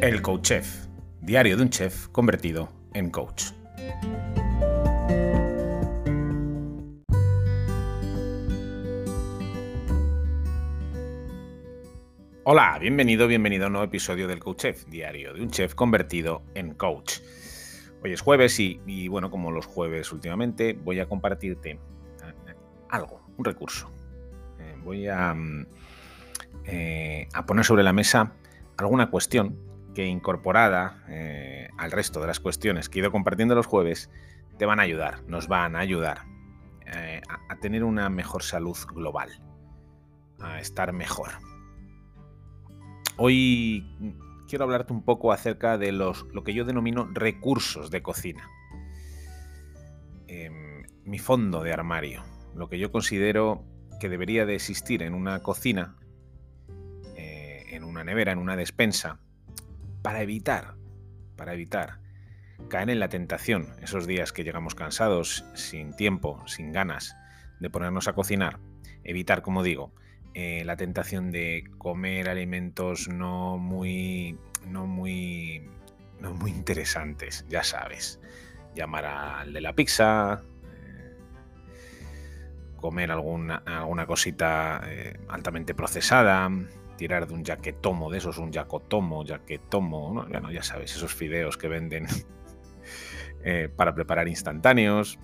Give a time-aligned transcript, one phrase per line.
[0.00, 0.86] El Coach Chef,
[1.20, 3.46] diario de un chef convertido en coach.
[12.44, 16.42] Hola, bienvenido, bienvenido a un nuevo episodio del Coach Chef, diario de un chef convertido
[16.54, 17.18] en coach.
[18.04, 22.54] Hoy es jueves y, bueno, como los jueves últimamente, voy a compartirte eh,
[22.88, 23.90] algo, un recurso.
[24.60, 25.66] Eh, voy mm,
[26.66, 28.34] eh, a poner sobre la mesa
[28.76, 29.67] alguna cuestión
[29.98, 31.02] que incorporada
[31.76, 34.08] al resto de las cuestiones que he ido compartiendo los jueves,
[34.56, 36.20] te van a ayudar, nos van a ayudar
[37.48, 39.28] a tener una mejor salud global,
[40.38, 41.30] a estar mejor.
[43.16, 44.14] Hoy
[44.46, 48.48] quiero hablarte un poco acerca de los, lo que yo denomino recursos de cocina.
[50.28, 52.22] Em, mi fondo de armario,
[52.54, 53.64] lo que yo considero
[53.98, 55.96] que debería de existir en una cocina,
[57.16, 59.18] eh, en una nevera, en una despensa,
[60.08, 60.74] para evitar,
[61.36, 61.98] para evitar
[62.70, 67.14] caer en la tentación esos días que llegamos cansados, sin tiempo, sin ganas
[67.60, 68.58] de ponernos a cocinar,
[69.04, 69.92] evitar, como digo,
[70.32, 75.68] eh, la tentación de comer alimentos no muy, no muy,
[76.20, 78.18] no muy interesantes, ya sabes.
[78.74, 80.42] Llamar al de la pizza,
[80.72, 81.18] eh,
[82.76, 86.50] comer alguna, alguna cosita eh, altamente procesada,
[86.98, 90.28] tirar de un jaquetomo, de esos un jacotomo, jaquetomo, ¿no?
[90.28, 92.06] bueno, ya sabes, esos fideos que venden
[93.76, 95.18] para preparar instantáneos.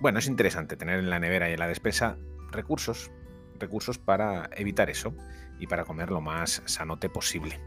[0.00, 2.18] bueno, es interesante tener en la nevera y en la despensa
[2.50, 3.12] recursos
[3.58, 5.14] recursos para evitar eso
[5.58, 7.60] y para comer lo más sanote posible,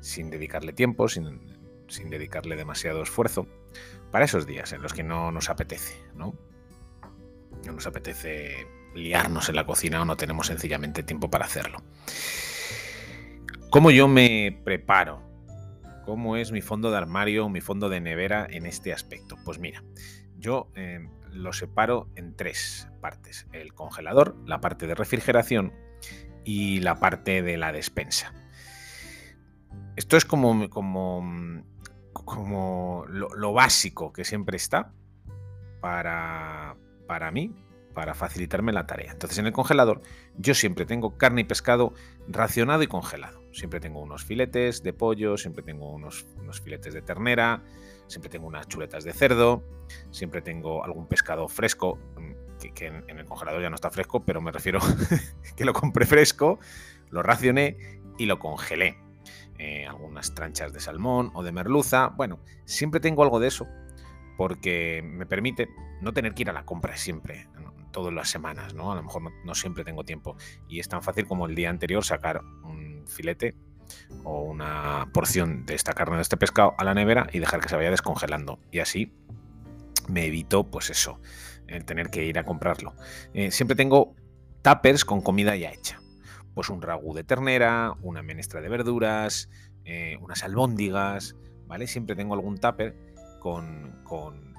[0.00, 1.40] sin dedicarle tiempo, sin,
[2.08, 3.46] dedicarle demasiado esfuerzo,
[4.10, 6.34] para esos días en los que no nos apetece, ¿no?
[7.64, 11.82] No nos apetece liarnos en la cocina o no tenemos sencillamente tiempo para hacerlo.
[13.70, 15.22] ¿Cómo yo me preparo?
[16.04, 19.36] ¿Cómo es mi fondo de armario, mi fondo de nevera en este aspecto?
[19.44, 19.82] Pues mira,
[20.38, 23.46] yo eh, lo separo en tres partes.
[23.52, 25.72] El congelador, la parte de refrigeración
[26.44, 28.32] y la parte de la despensa.
[29.96, 31.64] Esto es como, como,
[32.12, 34.92] como lo, básico que siempre está
[35.80, 37.52] para, para mí,
[37.96, 39.10] para facilitarme la tarea.
[39.12, 40.02] Entonces en el congelador
[40.36, 41.94] yo siempre tengo carne y pescado
[42.28, 43.42] racionado y congelado.
[43.52, 46.26] Siempre tengo unos filetes de pollo, siempre tengo unos,
[46.62, 47.62] filetes de ternera,
[48.06, 49.64] siempre tengo unas chuletas de cerdo,
[50.10, 54.42] siempre tengo algún pescado fresco, mm, que, en, el congelador ya no está fresco, pero
[54.42, 54.78] me refiero
[55.56, 56.58] que lo compré fresco,
[57.08, 57.78] lo racioné
[58.18, 58.98] y lo congelé.
[59.58, 63.66] Eh, algunas tranchas de salmón o de merluza, bueno, siempre tengo algo de eso
[64.36, 65.70] porque me permite
[66.02, 67.48] no tener que ir a la compra siempre,
[67.96, 68.92] todas las semanas, ¿no?
[68.92, 70.36] A lo mejor no siempre tengo tiempo
[70.68, 73.54] y es tan fácil como el día anterior sacar un filete
[74.22, 77.70] o una porción de esta carne de este pescado a la nevera y dejar que
[77.70, 78.58] se vaya descongelando.
[78.70, 79.14] Y así
[80.08, 81.22] me evito, pues eso,
[81.68, 82.94] el tener que ir a comprarlo.
[83.32, 84.14] Eh, siempre tengo
[84.60, 85.98] tuppers con comida ya hecha.
[86.52, 89.48] Pues un ragú de ternera, una menestra de verduras,
[89.86, 91.34] eh, unas albóndigas,
[91.66, 91.86] ¿vale?
[91.86, 92.94] Siempre tengo algún tupper
[93.40, 94.52] con, con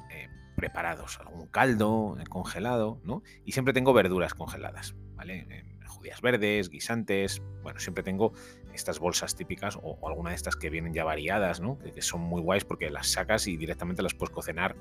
[0.57, 3.22] preparados, algún caldo congelado, ¿no?
[3.45, 5.45] Y siempre tengo verduras congeladas, ¿vale?
[5.85, 8.34] judías verdes, guisantes, bueno, siempre tengo
[8.73, 11.78] estas bolsas típicas o, alguna de estas que vienen ya variadas, ¿no?
[11.79, 14.75] Que, son muy guays porque las sacas y directamente las puedes cocinar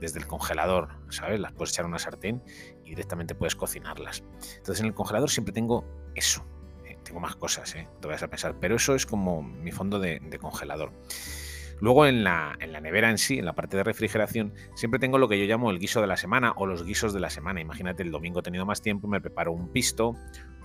[0.00, 1.40] desde el congelador, ¿sabes?
[1.40, 2.42] Las puedes echar a una sartén
[2.84, 4.24] y directamente puedes cocinarlas.
[4.56, 6.44] Entonces en el congelador siempre tengo eso.
[6.84, 7.88] Eh, tengo más cosas, ¿eh?
[8.00, 10.92] Te vas a pensar, pero eso es como mi fondo de, congelador.
[11.80, 15.18] Luego en la, en la, nevera en sí, en la parte de refrigeración, siempre tengo
[15.18, 17.60] lo que yo llamo el guiso de la semana o los guisos de la semana.
[17.60, 20.14] Imagínate, el domingo he tenido más tiempo, me preparo un pisto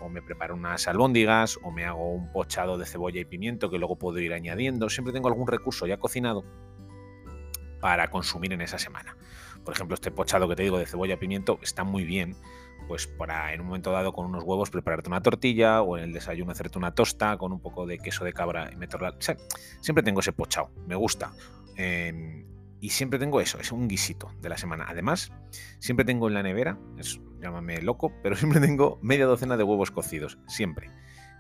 [0.02, 3.78] o me preparo unas albóndigas, o me hago un pochado de cebolla y pimiento que
[3.78, 4.90] luego puedo ir añadiendo.
[4.90, 6.46] Siempre tengo algún recurso ya cocinado
[7.82, 9.18] para consumir en esa semana.
[9.64, 12.36] Por ejemplo, este pochado que te digo de cebolla y pimiento está muy bien,
[12.90, 16.12] pues para en un momento dado con unos huevos prepararte una tortilla o en el
[16.12, 19.16] desayuno hacerte una tosta con un poco de queso de cabra y meterla.
[19.80, 21.32] siempre tengo ese pochado, me gusta.
[21.76, 22.48] Em,
[22.82, 24.86] y siempre tengo eso, es un guisito de la semana.
[24.88, 25.32] Además,
[25.78, 29.92] siempre tengo en la nevera, es, llámame loco, pero siempre tengo media docena de huevos
[29.92, 30.90] cocidos, siempre,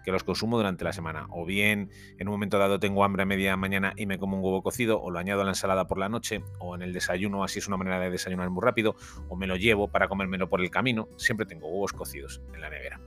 [0.03, 1.27] que los consumo durante la semana.
[1.29, 4.43] O bien en un momento dado tengo hambre a media mañana y me como un
[4.43, 7.43] huevo cocido, o lo añado a la ensalada por la noche, o en el desayuno,
[7.43, 8.95] así es una manera de desayunar muy rápido,
[9.27, 11.07] o me lo llevo para comérmelo por el camino.
[11.17, 12.99] Siempre tengo huevos cocidos en la nevera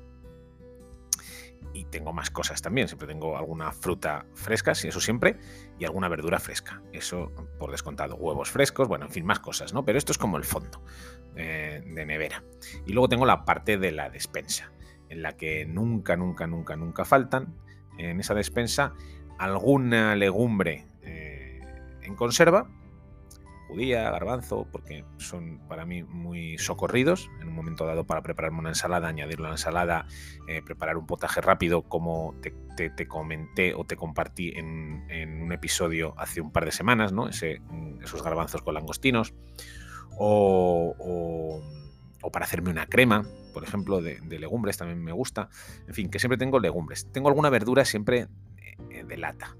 [1.74, 2.88] y tengo más cosas también.
[2.88, 5.38] Siempre tengo alguna fruta fresca, sí, eso siempre,
[5.78, 6.82] y alguna verdura fresca.
[6.92, 8.16] Eso por descontado.
[8.16, 9.84] Huevos frescos, bueno, en fin, más cosas, ¿no?
[9.84, 10.82] Pero esto es como el fondo
[11.36, 12.44] eh, de nevera.
[12.86, 14.72] Y luego tengo la parte de la despensa,
[15.12, 17.54] en la que nunca, nunca, nunca, nunca faltan
[17.98, 18.94] en esa despensa
[19.38, 21.60] alguna legumbre eh,
[22.02, 22.68] en conserva,
[23.68, 27.30] judía, garbanzo, porque son para mí muy socorridos.
[27.40, 30.06] En un momento dado para prepararme una ensalada, añadirlo a la ensalada,
[30.48, 32.52] eh, preparar un potaje rápido, como te,
[33.06, 37.28] comenté o te compartí en, un episodio hace un par de semanas, ¿no?
[37.28, 39.34] esos garbanzos con langostinos.
[40.18, 41.60] O,
[42.32, 45.48] para hacerme una crema, por ejemplo, de, legumbres también me gusta.
[45.86, 47.10] En fin, que siempre tengo legumbres.
[47.12, 48.28] Tengo alguna verdura siempre
[48.90, 49.56] eh, de lata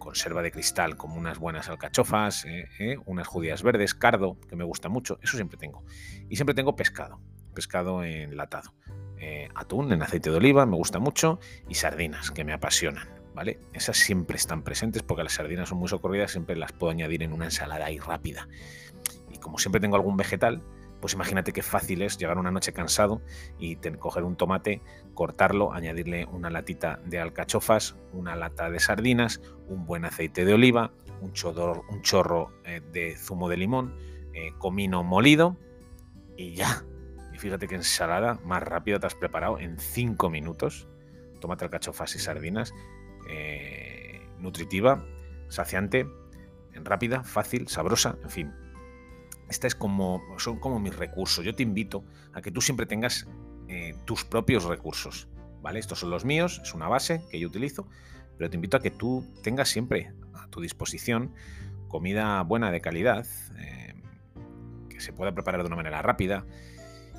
[0.00, 4.64] conserva de cristal, como unas buenas alcachofas, eh, eh, unas judías verdes, cardo, que me
[4.64, 5.84] gusta mucho, eso siempre tengo.
[6.28, 7.20] Y siempre tengo pescado,
[7.54, 8.74] pescado enlatado.
[9.18, 11.38] Eh, atún en aceite de oliva, me gusta mucho,
[11.68, 13.08] y sardinas, que me apasionan.
[13.32, 13.60] ¿Vale?
[13.72, 17.32] Esas siempre están presentes porque las sardinas son muy socorridas, siempre las puedo añadir en
[17.32, 18.48] una ensalada ahí rápida.
[19.30, 20.64] Y como siempre tengo algún vegetal,
[21.00, 23.22] pues imagínate qué fácil es llegar una noche cansado
[23.58, 24.82] y coger un tomate,
[25.14, 30.92] cortarlo, añadirle una latita de alcachofas, una lata de sardinas, un buen aceite de oliva,
[31.20, 33.96] un, chorro eh, de zumo de limón,
[34.34, 35.56] eh, comino molido
[36.36, 36.84] y ya.
[37.32, 40.88] Y fíjate qué ensalada más rápida te has preparado en 5 minutos.
[41.40, 42.74] Tomate, alcachofas y sardinas.
[43.28, 45.04] Eh, nutritiva,
[45.48, 46.06] saciante,
[46.74, 48.54] rápida, fácil, sabrosa, en fin,
[49.50, 51.44] esta es como, son como mis recursos.
[51.44, 53.26] Yo te invito a que tú siempre tengas
[53.68, 55.28] eh, tus propios recursos.
[55.60, 55.78] ¿Vale?
[55.78, 57.86] Estos son los míos, es una base que yo utilizo,
[58.38, 61.34] pero te invito a que tú tengas siempre a tu disposición
[61.86, 63.26] comida buena de calidad,
[63.58, 63.94] eh,
[64.88, 66.46] que se pueda preparar de una manera rápida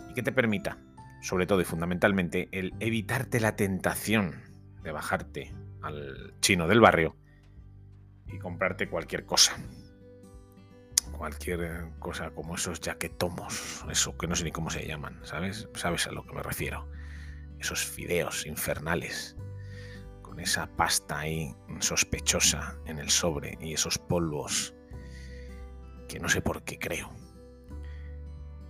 [0.09, 0.79] y que te permita,
[1.21, 4.41] sobre todo y fundamentalmente, el evitarte la tentación
[4.81, 7.15] de bajarte al chino del barrio
[8.25, 9.55] y comprarte cualquier cosa
[11.21, 15.69] cualquier eh, cosa como esos jaquetomos, eso que no sé ni cómo se llaman, ¿sabes?
[15.75, 16.87] ¿Sabes a lo que me refiero?
[17.59, 19.37] Esos fideos infernales,
[20.23, 24.73] con esa pasta ahí sospechosa en el sobre y esos polvos
[26.09, 27.11] que no sé por qué creo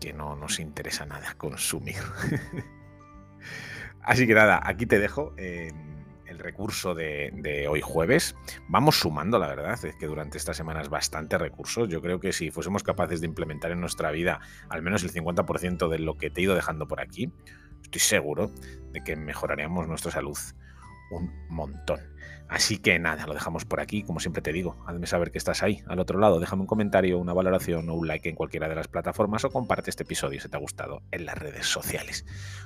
[0.01, 2.03] que no nos interesa nada consumir.
[4.01, 5.73] Así que nada, aquí te dejo el
[6.41, 8.35] recurso de, hoy jueves.
[8.67, 11.89] Vamos sumando, la verdad, es que durante estas semanas bastante recursos.
[11.89, 14.39] Yo creo que si fuésemos capaces de implementar en nuestra vida
[14.69, 17.31] al menos el 50% de lo que te he ido dejando por aquí,
[17.83, 18.51] estoy seguro
[18.91, 20.37] de que mejoraríamos nuestra salud
[21.11, 21.99] un montón.
[22.47, 24.03] Así que nada, lo dejamos por aquí.
[24.03, 26.39] Como siempre te digo, hazme saber que estás ahí, al otro lado.
[26.39, 29.89] Déjame un comentario, una valoración o un like en cualquiera de las plataformas o comparte
[29.89, 32.25] este episodio si te ha gustado en las redes sociales.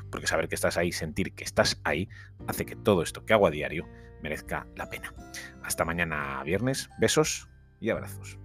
[0.10, 2.10] Porque saber que estás ahí, sentir que estás ahí,
[2.48, 3.88] hace que todo esto que hago a diario
[4.24, 5.14] merezca la pena.
[5.64, 6.90] Hasta mañana viernes.
[7.00, 7.48] Besos
[7.80, 8.45] y abrazos.